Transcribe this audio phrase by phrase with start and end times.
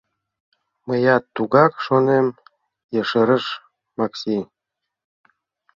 [0.87, 2.27] —Мыят тугак шонем,—
[3.01, 3.45] ешарыш
[3.97, 4.37] Макси.